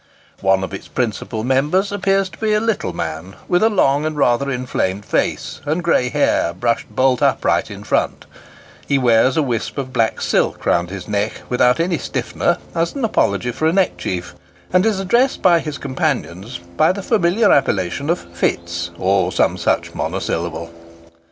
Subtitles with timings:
[0.39, 4.17] One of its principal members appears to be a little man, with a long and
[4.17, 8.25] rather inflamed face, and grey hair brushed bolt upright in front;
[8.87, 13.05] he wears a wisp of black silk round his neck, without any stiffener, as an
[13.05, 14.33] apology for a neckerchief,
[14.73, 19.93] and is addressed by his companions by the familiar appellation of "Fitz," or some such
[19.93, 20.73] monosyllable.